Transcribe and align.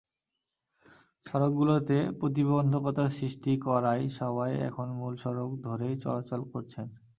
সড়কগুলোতে 1.25 1.97
প্রতিবন্ধকতা 2.19 3.05
সৃষ্টি 3.17 3.51
করায় 3.65 4.03
সবাই 4.19 4.51
এখন 4.67 4.87
মূল 4.99 5.13
সড়ক 5.23 5.51
ধরেই 5.65 5.95
চলাচল 6.03 6.41
করছেন। 6.51 6.87